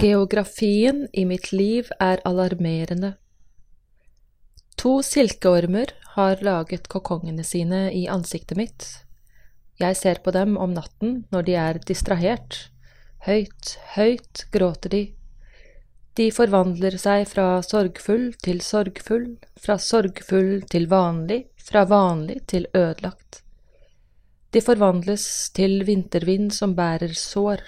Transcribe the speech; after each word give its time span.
Geografien 0.00 1.08
i 1.12 1.24
mitt 1.24 1.52
liv 1.52 1.88
er 2.00 2.20
alarmerende. 2.28 3.14
To 4.76 4.98
silkeormer 5.06 5.92
har 6.16 6.42
laget 6.44 6.88
kokongene 6.92 7.44
sine 7.46 7.86
i 7.94 8.02
ansiktet 8.10 8.58
mitt. 8.58 8.86
Jeg 9.80 9.96
ser 9.96 10.20
på 10.24 10.34
dem 10.34 10.58
om 10.60 10.74
natten 10.74 11.22
når 11.32 11.46
de 11.46 11.54
er 11.58 11.78
distrahert. 11.88 12.58
Høyt, 13.24 13.76
høyt 13.94 14.44
gråter 14.52 14.92
de. 14.92 15.04
De 16.14 16.28
forvandler 16.34 16.98
seg 17.00 17.24
fra 17.30 17.62
sorgfull 17.64 18.28
til 18.44 18.60
sorgfull, 18.62 19.30
fra 19.56 19.78
sorgfull 19.82 20.66
til 20.70 20.90
vanlig, 20.90 21.46
fra 21.56 21.86
vanlig 21.90 22.42
til 22.52 22.68
ødelagt. 22.74 23.40
De 24.54 24.60
forvandles 24.62 25.24
til 25.56 25.80
vintervind 25.88 26.52
som 26.54 26.76
bærer 26.78 27.16
sår. 27.18 27.64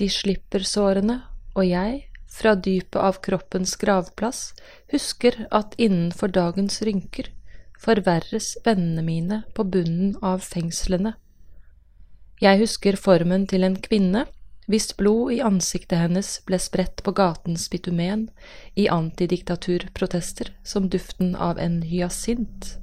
De 0.00 0.08
slipper 0.08 0.64
sårene, 0.66 1.20
og 1.54 1.66
jeg, 1.68 2.04
fra 2.32 2.54
dypet 2.56 2.96
av 2.96 3.20
kroppens 3.24 3.74
gravplass, 3.76 4.52
husker 4.92 5.44
at 5.52 5.76
innenfor 5.76 6.32
dagens 6.32 6.80
rynker 6.86 7.28
forverres 7.82 8.54
vennene 8.64 9.02
mine 9.04 9.42
på 9.56 9.66
bunnen 9.68 10.14
av 10.22 10.44
fengslene. 10.46 11.16
Jeg 12.42 12.58
husker 12.62 12.96
formen 12.98 13.44
til 13.50 13.66
en 13.66 13.76
kvinne 13.78 14.24
hvis 14.70 14.92
blod 14.96 15.32
i 15.34 15.40
ansiktet 15.44 15.98
hennes 15.98 16.28
ble 16.46 16.58
spredt 16.62 17.02
på 17.04 17.14
gatens 17.18 17.68
bitumen 17.70 18.28
i 18.78 18.86
antidiktaturprotester 18.90 20.52
som 20.66 20.88
duften 20.90 21.34
av 21.36 21.58
en 21.60 21.80
hyasint. 21.86 22.76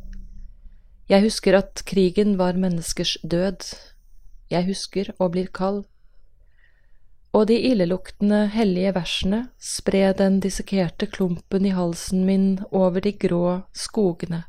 Jeg 1.09 1.25
husker 1.25 1.57
at 1.57 1.81
krigen 1.89 2.35
var 2.37 2.59
menneskers 2.59 3.15
død. 3.23 3.63
Jeg 4.51 4.67
husker 4.67 5.09
og 5.17 5.33
blir 5.33 5.49
kald 5.49 5.87
og 7.31 7.47
de 7.47 7.57
illeluktende 7.69 8.45
hellige 8.53 8.93
versene 8.95 9.41
spred 9.61 10.17
den 10.17 10.39
dissekerte 10.41 11.05
klumpen 11.05 11.65
i 11.65 11.73
halsen 11.75 12.25
min 12.25 12.47
over 12.71 13.01
de 13.05 13.11
grå 13.11 13.61
skogene. 13.73 14.43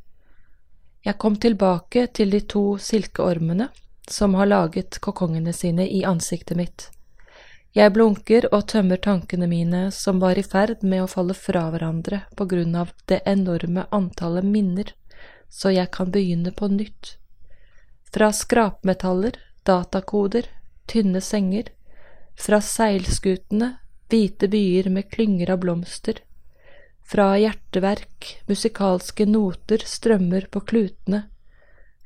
Jeg 1.04 1.18
kom 1.18 1.36
tilbake 1.36 2.06
til 2.12 2.32
de 2.32 2.40
to 2.40 2.78
silkeormene 2.78 3.68
som 4.08 4.34
har 4.34 4.48
laget 4.48 4.98
kokongene 5.00 5.52
sine 5.52 5.86
i 5.88 6.02
ansiktet 6.04 6.56
mitt. 6.56 6.88
Jeg 7.72 7.92
blunker 7.94 8.48
og 8.50 8.66
tømmer 8.72 8.98
tankene 8.98 9.46
mine 9.46 9.82
som 9.94 10.18
var 10.20 10.38
i 10.38 10.42
ferd 10.42 10.82
med 10.82 11.04
å 11.04 11.10
falle 11.10 11.36
fra 11.38 11.68
hverandre 11.70 12.24
på 12.36 12.48
grunn 12.50 12.74
av 12.74 12.90
det 13.06 13.20
enorme 13.30 13.84
antallet 13.94 14.44
minner, 14.44 14.90
så 15.48 15.70
jeg 15.70 15.92
kan 15.94 16.10
begynne 16.10 16.50
på 16.50 16.66
nytt. 16.72 17.14
Fra 18.10 18.32
skrapmetaller, 18.34 19.38
datakoder, 19.62 20.48
tynne 20.90 21.22
senger, 21.22 21.70
fra 22.40 22.60
seilskutene, 22.64 23.74
hvite 24.10 24.48
byer 24.50 24.88
med 24.90 25.10
klynger 25.12 25.52
av 25.54 25.60
blomster. 25.64 26.22
Fra 27.10 27.34
hjerteverk, 27.38 28.36
musikalske 28.48 29.26
noter 29.26 29.82
strømmer 29.86 30.46
på 30.50 30.62
klutene. 30.72 31.24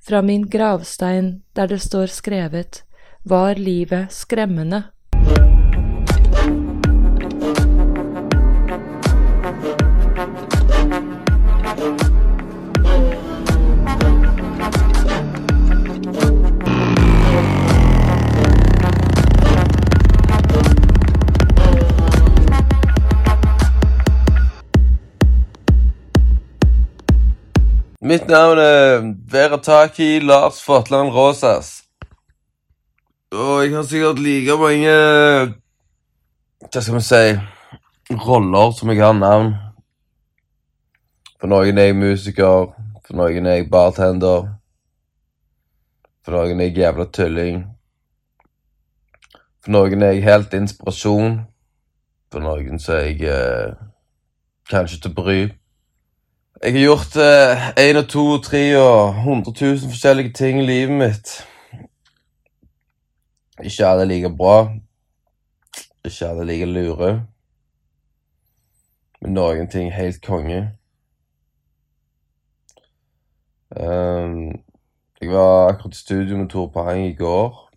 Fra 0.04 0.22
min 0.22 0.48
gravstein 0.50 1.42
der 1.56 1.70
det 1.70 1.80
står 1.84 2.12
skrevet 2.12 2.82
Var 3.24 3.60
livet 3.60 4.12
skremmende? 4.12 4.82
Mitt 28.14 28.28
navn 28.28 28.58
er 28.58 29.14
Verataki 29.26 30.20
Lars 30.22 30.62
Fotland 30.62 31.10
Rosas. 31.10 31.82
Og 33.32 33.64
jeg 33.64 33.72
har 33.74 33.82
sikkert 33.82 34.20
like 34.22 34.54
mange 34.60 34.92
Hva 36.60 36.82
skal 36.82 36.94
vi 36.94 37.00
si 37.02 38.18
roller 38.26 38.70
som 38.76 38.92
jeg 38.92 39.02
har 39.02 39.16
navn. 39.18 39.50
For 41.40 41.50
noen 41.50 41.80
er 41.80 41.88
jeg 41.88 41.96
musiker, 41.98 42.70
for 43.02 43.18
noen 43.18 43.50
er 43.50 43.58
jeg 43.58 43.66
bartender. 43.72 44.46
For 46.22 46.38
noen 46.38 46.62
er 46.62 46.70
jeg 46.70 46.84
jævla 46.84 47.08
tulling. 47.18 47.60
For 49.58 49.74
noen 49.74 50.06
er 50.06 50.14
jeg 50.14 50.28
helt 50.28 50.54
inspirasjon. 50.60 51.40
For 52.30 52.46
noen 52.46 52.78
så 52.78 53.00
er 53.00 53.10
jeg 53.10 53.26
eh, 53.34 53.74
kanskje 54.70 55.02
til 55.02 55.18
bry. 55.18 55.40
Jeg 56.62 56.72
har 56.72 56.80
gjort 56.80 57.16
én 57.78 57.96
og 57.98 58.08
to 58.08 58.26
og 58.26 58.42
tre 58.44 58.76
og 58.78 59.22
hundre 59.22 59.52
tusen 59.52 59.90
forskjellige 59.90 60.32
ting 60.32 60.60
i 60.60 60.66
livet 60.66 60.94
mitt. 60.98 61.32
Ikke 63.64 63.86
alle 63.86 64.04
like 64.04 64.30
bra. 64.36 64.70
Ikke 66.04 66.28
alle 66.28 66.44
like 66.44 66.64
lure. 66.66 67.26
Men 69.20 69.34
noen 69.34 69.70
ting 69.70 69.90
helt 69.94 70.22
konge. 70.22 70.70
Um, 73.76 74.62
jeg 75.20 75.30
var 75.30 75.68
akkurat 75.68 75.94
i 75.94 75.98
studio 75.98 76.36
med 76.36 76.48
Tor 76.50 76.70
Pang 76.70 77.06
i 77.06 77.14
går. 77.14 77.70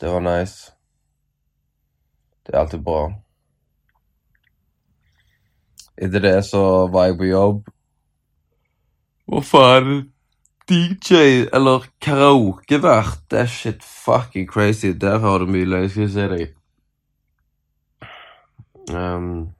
Det 0.00 0.12
var 0.12 0.20
nice. 0.20 0.72
Det 2.46 2.54
er 2.54 2.58
alltid 2.58 2.84
bra. 2.84 3.12
Etter 5.96 6.24
det 6.24 6.38
så 6.48 6.62
var 6.92 7.10
jeg 7.10 7.18
på 7.20 7.28
jobb. 7.28 7.68
Hva 9.28 9.42
faen? 9.44 10.02
DJ 10.70 11.48
eller 11.52 11.86
karaokevert. 12.00 13.20
Det 13.30 13.38
er 13.44 13.50
shit 13.50 13.84
fucking 13.84 14.48
crazy. 14.48 14.92
Der 14.92 15.18
har 15.18 15.38
du 15.38 15.46
mye 15.46 15.68
løgn, 15.68 15.90
skal 15.90 16.06
jeg 16.06 16.14
si 16.14 16.28
deg. 16.32 16.54
Um, 18.92 19.52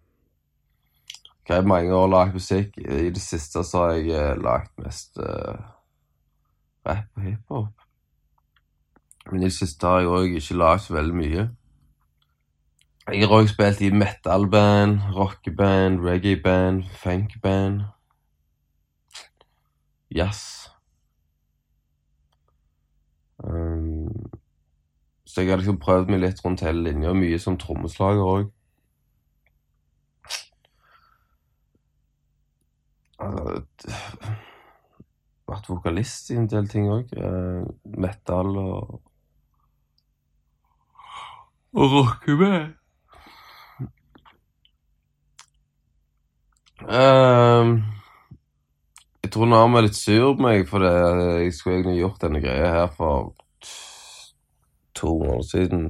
har 1.49 1.63
mange 1.67 1.95
år 1.95 2.09
lagd 2.09 2.35
musikk. 2.35 2.79
I 2.79 3.11
det 3.11 3.23
siste 3.23 3.65
så 3.65 3.87
har 3.87 3.93
jeg 3.99 4.13
uh, 4.15 4.43
lagd 4.43 4.71
mest 4.83 5.19
uh, 5.19 5.59
rap 6.87 7.09
og 7.17 7.23
hiphop. 7.23 7.89
Men 9.31 9.43
i 9.43 9.51
det 9.51 9.55
siste 9.55 9.87
har 9.87 10.03
jeg 10.03 10.09
òg 10.11 10.39
ikke 10.39 10.59
lagd 10.59 10.87
så 10.87 10.97
veldig 10.97 11.19
mye. 11.19 11.49
Jeg 13.13 13.27
har 13.29 13.43
òg 13.43 13.49
spilt 13.51 13.81
i 13.85 13.91
metal-band, 13.93 15.03
rockeband, 15.13 15.99
reggae-band, 16.01 16.87
funk-band. 16.97 17.83
Jazz. 20.17 20.71
Um, 23.45 24.09
så 25.27 25.45
jeg 25.45 25.51
har 25.51 25.61
liksom 25.61 25.81
prøvd 25.83 26.09
meg 26.09 26.25
litt 26.25 26.41
rundt 26.45 26.65
hele 26.65 26.87
linja, 26.89 27.13
mye 27.13 27.43
som 27.43 27.61
trommeslager 27.61 28.25
òg. 28.25 28.51
Uh, 33.21 33.61
vært 35.53 35.69
vokalist 35.69 36.33
i 36.33 36.41
en 36.41 36.49
del 36.49 36.69
ting 36.73 36.89
òg. 36.89 37.13
Uh, 37.13 37.69
metal 37.85 38.57
og 38.57 39.01
Og 41.73 41.89
rockeband. 41.89 42.82
Uh, 46.89 47.79
jeg 49.23 49.33
tror 49.33 49.47
Nam 49.47 49.77
er 49.79 49.87
litt 49.87 49.99
sur 49.99 50.33
på 50.37 50.43
meg, 50.43 50.65
for 50.69 50.83
det. 50.83 50.93
jeg 51.45 51.55
skulle 51.55 51.77
egentlig 51.81 52.01
gjort 52.01 52.25
denne 52.25 52.41
greia 52.43 52.73
her 52.75 52.89
for 52.97 53.35
to 54.99 55.19
måneder 55.19 55.47
siden. 55.51 55.85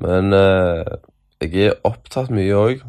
Men 0.00 0.32
uh, 0.32 0.98
jeg 1.40 1.68
er 1.68 1.78
opptatt 1.84 2.32
mye 2.34 2.56
òg. 2.56 2.82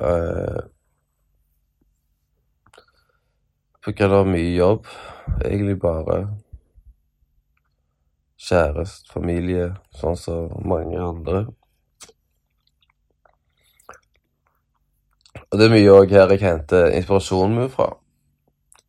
Uh, 0.00 0.60
på 3.84 3.94
grunn 3.96 4.16
av 4.20 4.28
mye 4.28 4.52
jobb. 4.54 4.88
Egentlig 5.40 5.78
bare 5.80 6.20
kjæreste, 8.40 9.08
familie, 9.12 9.70
sånn 10.00 10.18
som 10.18 10.52
mange 10.68 11.00
andre. 11.00 11.46
Og 15.50 15.58
det 15.58 15.66
er 15.66 15.72
mye 15.72 15.94
òg 15.94 16.12
her 16.14 16.30
jeg 16.30 16.44
henter 16.44 16.92
inspirasjonen 16.94 17.56
min 17.58 17.72
fra. 17.72 17.88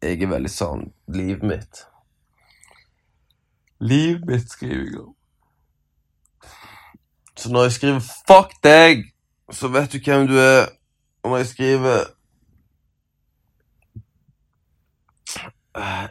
Jeg 0.02 0.22
er 0.22 0.30
veldig 0.30 0.52
sånn 0.52 0.84
Livet 1.14 1.46
mitt. 1.46 1.86
Livet 3.82 4.28
mitt 4.30 4.54
skriver 4.54 4.86
jeg 4.86 5.00
om. 5.02 5.16
Så 7.38 7.50
når 7.50 7.64
jeg 7.64 7.72
skriver 7.72 8.00
'fuck 8.00 8.52
deg', 8.64 9.10
så 9.52 9.68
vet 9.68 9.94
du 9.94 9.98
hvem 9.98 10.28
du 10.28 10.38
er, 10.38 10.70
Og 11.24 11.30
når 11.30 11.38
jeg 11.38 11.48
skriver 11.48 12.06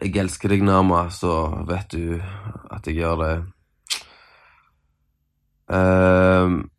Jeg 0.02 0.16
elsker 0.16 0.48
deg, 0.48 0.62
Nama, 0.62 1.10
så 1.10 1.64
vet 1.68 1.92
du 1.92 2.22
at 2.70 2.86
jeg 2.86 2.94
gjør 2.94 3.16
det. 3.16 3.44
Um, 5.68 6.70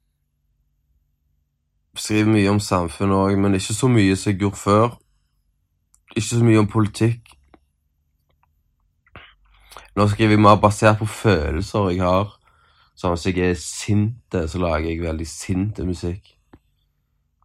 skriver 1.96 2.32
mye 2.32 2.50
om 2.50 2.60
samfunnet 2.60 3.18
òg, 3.18 3.38
men 3.40 3.56
ikke 3.58 3.76
så 3.76 3.88
mye 3.92 4.16
som 4.16 4.32
jeg 4.32 4.40
gjorde 4.40 4.60
før. 4.60 4.98
Ikke 6.16 6.28
så 6.28 6.44
mye 6.44 6.60
om 6.60 6.68
politikk. 6.68 7.34
Nå 9.96 10.08
skriver 10.08 10.38
jeg 10.38 10.42
mer 10.42 10.60
basert 10.62 11.00
på 11.00 11.06
følelser 11.06 11.90
jeg 11.92 12.04
har. 12.04 12.30
Sånn 12.96 13.16
hvis 13.16 13.26
jeg 13.28 13.50
er 13.50 13.58
sint, 13.60 14.36
så 14.48 14.62
lager 14.62 14.88
jeg 14.88 15.02
veldig 15.04 15.28
sint 15.28 15.80
musikk. 15.84 16.36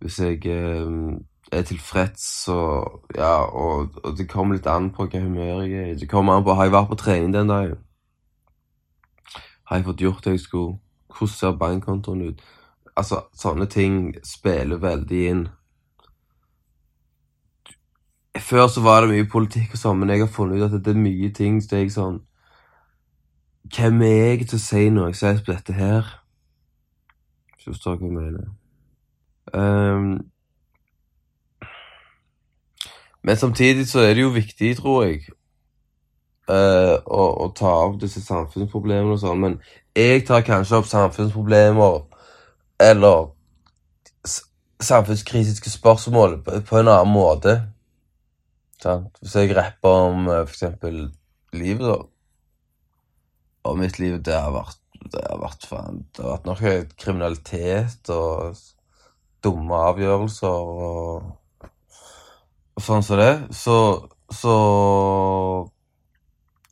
Hvis 0.03 0.19
jeg 0.21 0.45
eh, 0.53 1.17
er 1.53 1.63
tilfreds 1.63 2.49
og 2.53 3.07
Ja, 3.17 3.47
og, 3.49 3.97
og, 4.05 4.17
det 4.19 4.29
kommer 4.29 4.59
litt 4.59 4.67
an 4.67 4.91
på 4.93 5.07
hva 5.07 5.23
humør 5.23 5.63
jeg 5.65 5.79
er 5.81 5.93
i. 5.95 5.99
Det 5.99 6.09
kommer 6.11 6.37
an 6.37 6.45
på 6.45 6.55
Har 6.55 6.69
jeg 6.69 6.75
vært 6.77 6.91
på 6.91 7.01
trening 7.01 7.33
den 7.35 7.49
dagen? 7.49 7.79
Har 9.67 9.81
jeg 9.81 9.87
fått 9.87 10.05
gjort 10.05 10.25
det 10.25 10.37
jeg 10.37 10.45
skulle? 10.45 10.79
Hvordan 11.11 11.35
ser 11.35 11.59
bankkontoen 11.59 12.29
ut? 12.29 12.43
Altså, 12.97 13.27
sånne 13.37 13.67
ting 13.69 14.15
spiller 14.25 14.81
veldig 14.81 15.23
inn. 15.31 15.43
Før 18.41 18.67
så 18.73 18.83
var 18.85 19.03
det 19.03 19.13
mye 19.13 19.29
politikk 19.33 19.75
og 19.77 19.81
sånn, 19.81 19.99
men 20.01 20.13
jeg 20.13 20.25
har 20.25 20.33
funnet 20.33 20.61
ut 20.61 20.69
at 20.71 20.85
det 20.85 20.95
er 20.95 21.01
mye 21.01 21.31
ting 21.37 21.59
så 21.65 21.81
jeg 21.81 21.93
sånn 21.95 22.19
Hvem 23.73 24.03
er 24.07 24.13
jeg 24.15 24.47
til 24.47 24.59
å 24.59 24.63
si 24.63 24.83
noe 24.95 25.09
jeg 25.11 25.19
sier 25.19 25.41
på 25.43 25.51
dette 25.51 25.75
her? 25.75 26.11
Forstår 27.65 27.97
hva 27.99 28.07
jeg 28.07 28.15
mener. 28.15 28.45
Um, 29.53 30.21
men 33.27 33.41
samtidig 33.41 33.89
så 33.91 34.05
er 34.05 34.15
det 34.15 34.23
jo 34.23 34.29
viktig, 34.37 34.77
tror 34.79 35.09
jeg, 35.09 35.25
uh, 36.47 36.95
å, 37.03 37.25
å, 37.43 37.49
ta 37.59 37.73
opp 37.89 37.99
disse 38.05 38.23
samfunnsproblemene 38.23 39.17
og 39.17 39.23
sånn. 39.25 39.43
Men 39.43 39.59
jeg 39.99 40.23
tar 40.29 40.47
kanskje 40.47 40.79
opp 40.79 40.87
samfunnsproblemer 40.91 42.07
eller 42.83 43.33
samfunnskritiske 44.83 45.71
spørsmål 45.71 46.43
på, 46.45 46.79
en 46.79 46.89
annen 46.89 47.13
måte. 47.13 47.57
Sant? 48.83 49.17
Hvis 49.23 49.37
jeg 49.39 49.57
rapper 49.57 50.03
om 50.11 50.29
f.eks. 50.29 50.37
for 50.37 50.53
eksempel 50.57 51.01
livet, 51.57 51.87
da 51.89 52.03
og 53.67 53.79
mitt 53.79 53.99
liv, 53.99 54.19
det 54.23 54.35
har 54.35 54.53
vært 54.55 54.83
Det 55.13 55.23
har 55.23 55.39
vært 55.39 55.67
faen 55.71 56.01
Det 56.15 56.25
har 56.25 56.33
vært 56.33 56.47
noe 56.49 56.73
kriminalitet 56.99 58.11
og 58.11 58.57
dumme 59.45 59.79
avgjørelser 59.93 60.71
og, 60.87 61.29
og 62.75 62.83
sånn 62.83 63.05
som 63.07 63.21
det. 63.21 63.35
Så, 63.55 63.77
så 64.35 64.55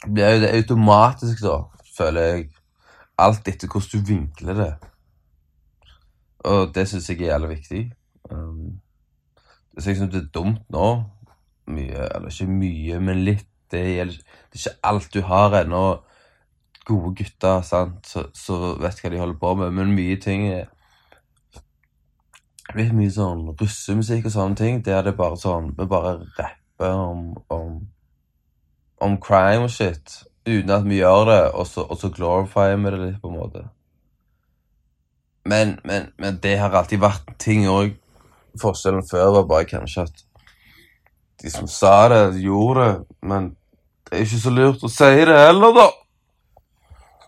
blir 0.09 0.35
jo 0.35 0.41
det 0.43 0.51
automatisk, 0.59 1.45
da, 1.45 1.61
føler 1.95 2.27
jeg, 2.27 2.49
alt 3.23 3.47
etter 3.53 3.71
hvordan 3.71 4.03
du 4.03 4.11
vinkler 4.11 4.59
det. 4.59 4.73
Og 6.45 6.75
det 6.75 6.87
syns 6.89 7.09
jeg 7.11 7.21
er 7.21 7.33
jævlig 7.33 7.49
viktig. 7.49 7.83
Um, 8.31 8.81
så 9.79 9.91
jeg 9.91 9.99
syns 9.99 10.13
det 10.13 10.23
er 10.23 10.33
dumt 10.35 10.65
nå. 10.73 10.89
Mye, 11.67 12.09
eller 12.15 12.29
ikke 12.31 12.51
mye, 12.51 13.01
men 13.01 13.25
litt. 13.25 13.49
Det, 13.73 13.81
gjelder, 13.81 14.19
det 14.53 14.59
er 14.59 14.61
ikke 14.61 14.87
alt 14.87 15.15
du 15.15 15.21
har 15.27 15.55
ennå 15.59 15.85
gode 16.87 17.15
gutter 17.17 17.63
sant, 17.65 18.13
Så 18.37 18.59
vet 18.79 19.01
hva 19.01 19.11
de 19.11 19.19
holder 19.19 19.39
på 19.41 19.55
med, 19.59 19.73
men 19.75 19.95
mye 19.97 20.19
ting 20.21 20.45
er 20.53 20.69
Litt 22.77 22.93
mye 22.97 23.11
sånn 23.13 23.49
russemusikk 23.61 24.29
og 24.29 24.33
sånne 24.35 24.57
ting. 24.57 24.79
Det 24.85 24.95
er 24.95 25.03
det 25.05 25.17
bare 25.19 25.37
sånn 25.41 25.73
Vi 25.77 25.89
bare 25.91 26.15
rapper 26.39 26.95
om, 26.97 27.27
om, 27.53 27.75
om 29.05 29.19
crime 29.21 29.67
og 29.67 29.75
shit 29.75 30.23
uten 30.45 30.73
at 30.77 30.85
vi 30.85 30.99
gjør 31.01 31.25
det, 31.29 31.43
og 31.57 31.67
så, 31.67 31.87
og 31.89 31.97
så 31.97 32.11
glorifier 32.13 32.77
vi 32.77 32.91
det 32.93 33.01
litt, 33.01 33.21
på 33.23 33.31
en 33.31 33.39
måte. 33.39 33.63
Men, 35.45 35.79
men, 35.85 36.09
men 36.19 36.39
det 36.43 36.57
har 36.59 36.73
alltid 36.73 37.03
vært 37.03 37.35
ting 37.43 37.67
òg. 37.69 37.93
Forskjellen 38.61 39.05
før 39.09 39.35
var 39.39 39.51
bare 39.51 39.69
kanskje 39.69 40.07
at 40.07 40.25
de 41.43 41.51
som 41.53 41.69
sa 41.69 42.09
det, 42.09 42.41
gjorde 42.41 42.87
det. 42.87 43.19
Men 43.23 43.51
det 44.07 44.17
er 44.17 44.25
ikke 44.25 44.43
så 44.47 44.55
lurt 44.55 44.87
å 44.87 44.91
si 44.93 45.11
det 45.29 45.37
heller, 45.37 45.77
da. 45.77 45.87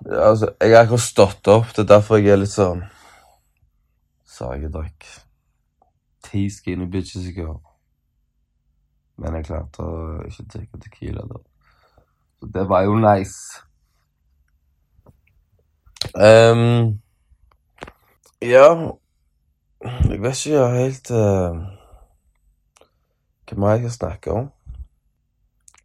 Altså, 0.06 0.52
jeg 0.60 0.72
har 0.76 0.84
akkurat 0.86 1.04
stått 1.04 1.52
opp. 1.52 1.70
Det 1.74 1.84
er 1.84 1.92
derfor 1.96 2.20
jeg 2.20 2.34
er 2.34 2.42
litt 2.42 2.52
sånn 2.52 2.84
Sa 4.28 4.50
jeg 4.52 4.68
drakk 4.68 5.06
ti 6.26 6.46
skinny 6.52 6.86
bitches 6.92 7.28
i 7.30 7.34
går. 7.36 7.56
Men 9.22 9.38
jeg 9.38 9.48
klarte 9.48 9.84
å 9.84 10.18
ikke 10.28 10.44
drikke 10.52 10.80
Tequila 10.84 11.24
da. 11.30 11.40
Så 12.36 12.50
det 12.52 12.66
var 12.68 12.84
jo 12.84 12.98
nice. 13.00 13.62
Um, 16.12 16.98
ja 18.42 18.66
Jeg 20.10 20.22
vet 20.22 20.46
ikke 20.46 20.68
helt 20.74 21.10
uh, 21.10 21.56
hva 23.52 23.72
jeg 23.76 23.86
skal 23.86 23.92
snakke 23.94 24.32
om. 24.32 24.48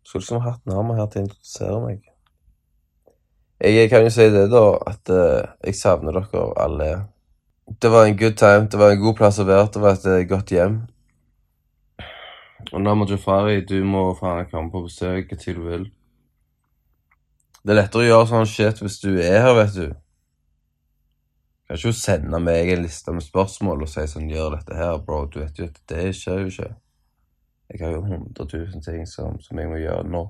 Skulle 0.03 0.23
liksom 0.23 0.41
hatt 0.43 0.65
nærmere 0.65 0.97
her 0.97 1.11
til 1.11 1.21
å 1.21 1.25
introdusere 1.27 1.81
meg. 1.83 1.99
Jeg 3.61 3.89
kan 3.91 4.01
jo 4.03 4.09
si 4.09 4.25
det, 4.33 4.47
da, 4.49 4.63
at 4.89 5.11
uh, 5.13 5.51
jeg 5.63 5.77
savner 5.77 6.17
dere 6.17 6.47
alle. 6.63 6.89
Det 7.81 7.91
var 7.93 8.07
en 8.09 8.17
good 8.17 8.35
time. 8.41 8.67
Det 8.67 8.79
var 8.79 8.91
en 8.91 9.03
god 9.03 9.15
plass 9.19 9.39
å 9.39 9.45
være. 9.45 9.69
Det 9.75 9.83
var 9.83 9.99
et 9.99 10.09
uh, 10.09 10.17
godt 10.27 10.51
hjem. 10.51 10.81
Og 12.71 12.81
Nama 12.81 13.05
Jafari, 13.05 13.61
du 13.65 13.83
må 13.85 14.09
faen 14.17 14.49
komme 14.49 14.71
på 14.73 14.83
besøk 14.87 15.29
hva 15.29 15.37
tid 15.39 15.59
du 15.59 15.67
vil. 15.69 15.89
Det 17.61 17.75
er 17.75 17.83
lettere 17.83 18.03
å 18.03 18.09
gjøre 18.09 18.29
sånn 18.31 18.49
shit 18.49 18.81
hvis 18.81 18.99
du 19.03 19.11
er 19.21 19.43
her, 19.45 19.53
vet 19.57 19.77
du. 19.77 19.91
Kan 21.71 21.77
ikke 21.77 21.87
jo 21.87 21.95
sende 21.95 22.39
meg 22.43 22.69
en 22.69 22.81
liste 22.83 23.11
med 23.15 23.23
spørsmål 23.23 23.85
og 23.85 23.87
si 23.87 24.01
sånn 24.03 24.25
'Gjør 24.27 24.57
dette 24.57 24.75
her, 24.75 24.97
bro.' 24.99 25.25
Du 25.25 25.37
vet 25.39 25.59
jo 25.59 25.69
at 25.69 25.77
det 25.87 26.09
skjer 26.15 26.41
jo 26.41 26.49
ikke. 26.49 26.75
Jeg 27.69 27.79
har 27.79 27.93
jo 27.93 28.01
hundre 28.01 28.45
tusen 28.45 28.83
ting 28.83 29.07
som, 29.07 29.39
som 29.39 29.59
jeg 29.59 29.69
må 29.69 29.79
gjøre 29.79 30.03
nå. 30.03 30.25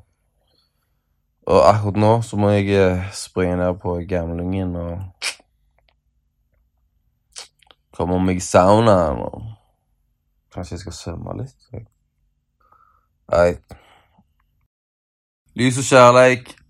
Og 1.48 1.60
akkurat 1.65 1.98
nå 1.98 2.12
så 2.21 2.38
må 2.38 2.51
jeg 2.53 2.69
eh, 2.77 3.10
springe 3.13 3.57
ned 3.57 3.74
på 3.81 3.95
gamlingen 4.05 4.75
og 4.75 5.01
komme 7.91 8.21
meg 8.21 8.38
i 8.38 8.45
saunaen 8.51 9.25
og 9.25 9.41
Kanskje 10.53 10.74
jeg 10.74 10.79
skal 10.79 10.93
svømme 10.93 11.39
litt? 11.41 11.69
Nei. 13.31 13.57
Lys 15.55 15.77
og 15.81 15.89
kjærleik. 15.89 16.60